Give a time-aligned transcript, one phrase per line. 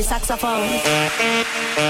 [0.00, 1.89] the saxophone.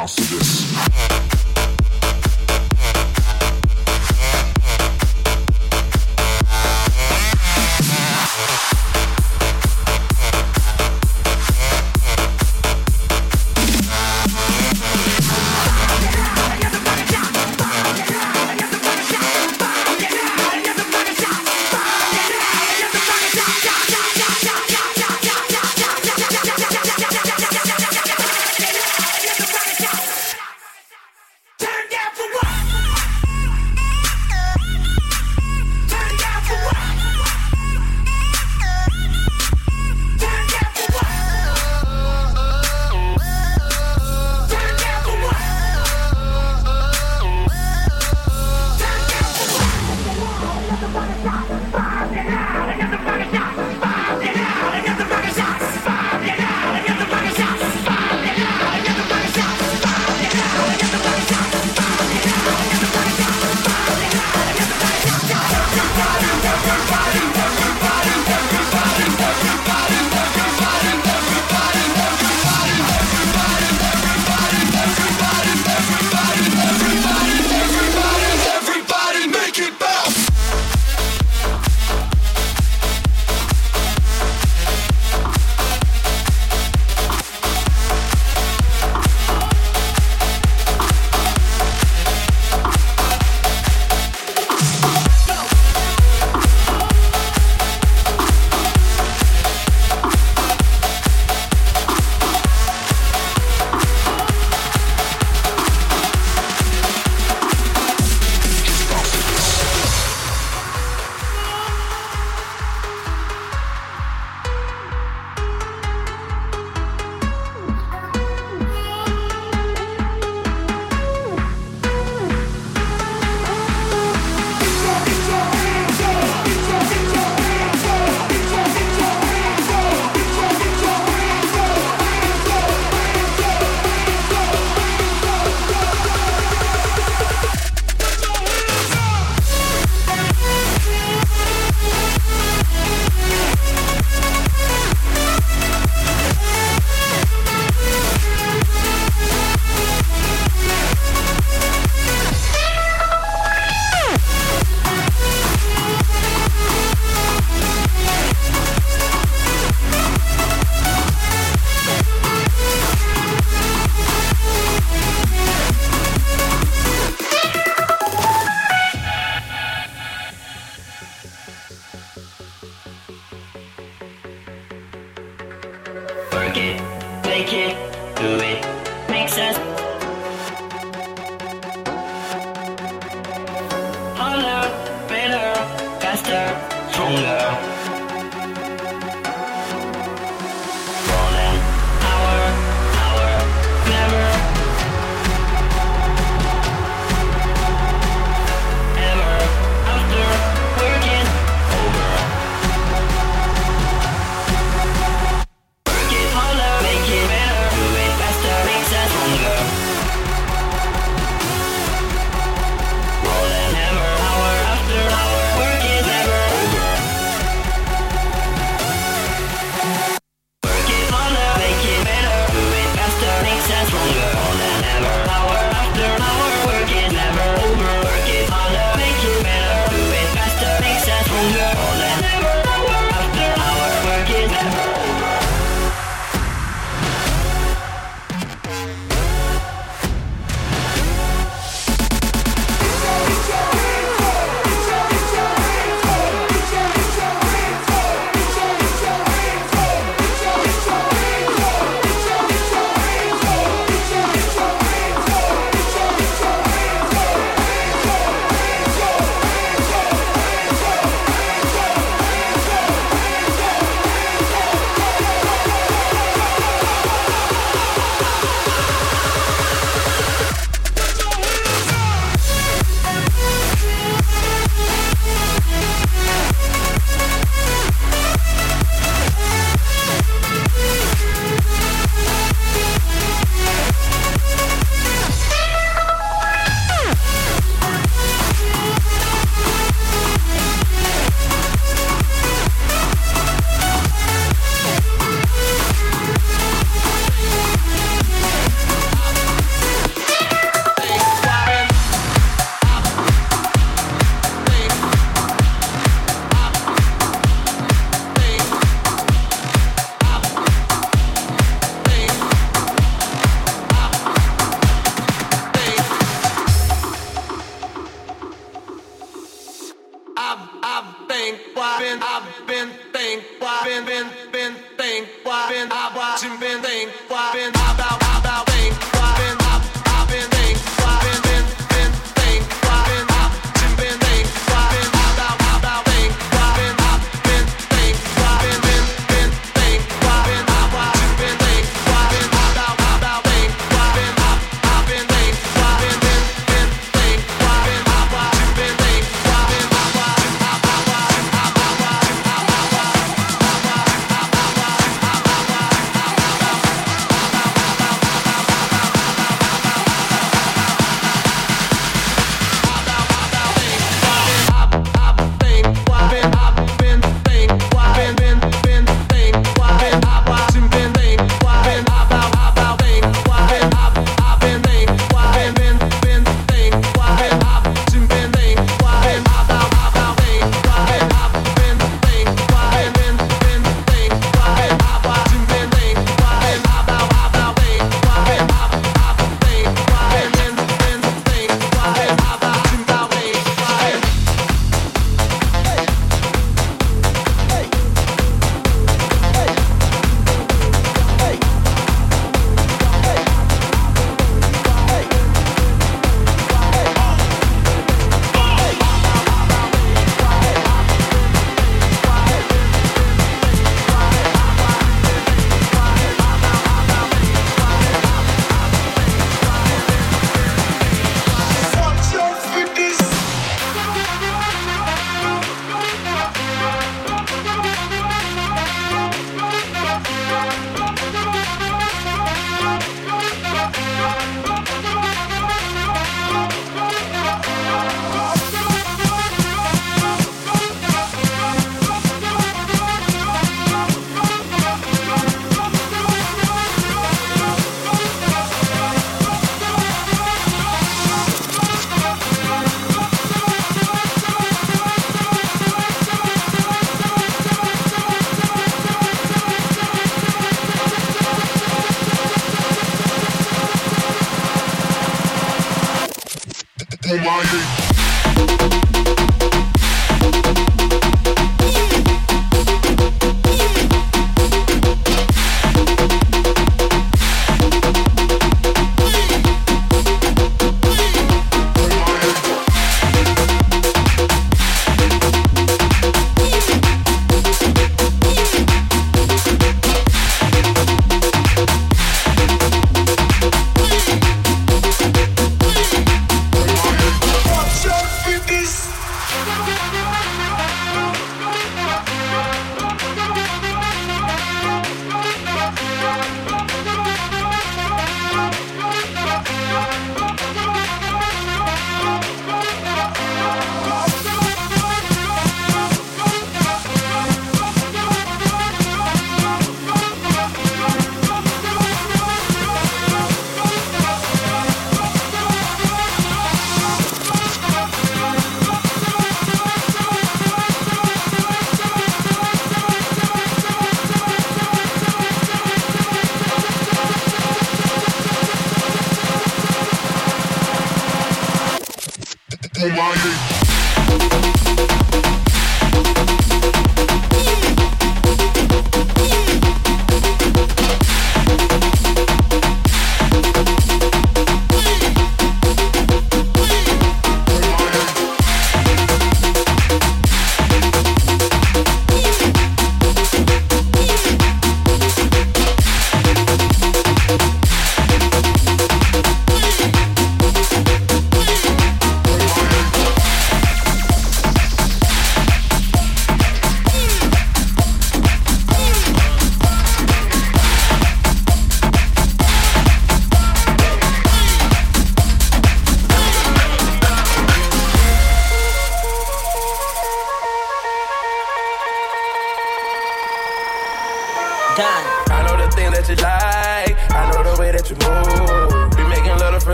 [0.00, 1.19] Bounce to this.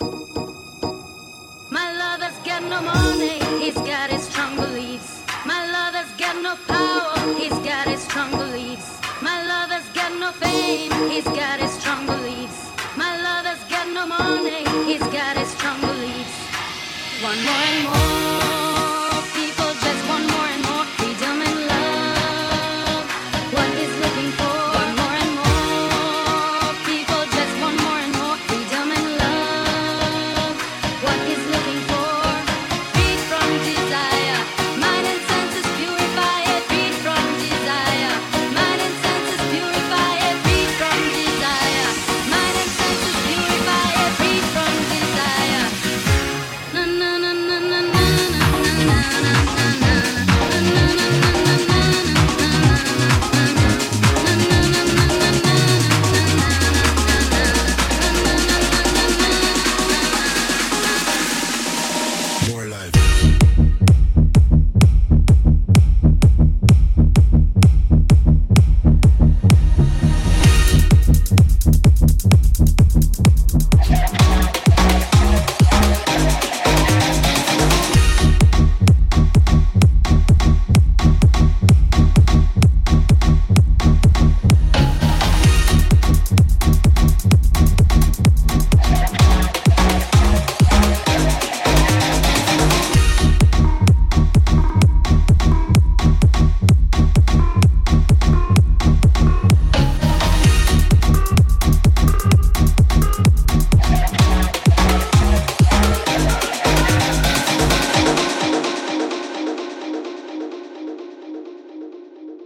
[0.00, 5.22] My love has got no money, he's got his strong beliefs.
[5.44, 8.98] My love has got no power, he's got his strong beliefs.
[9.20, 12.70] My love has got no fame, he's got his strong beliefs.
[12.96, 16.36] My love has got no money, he's got his strong beliefs.
[17.22, 18.01] One more and more.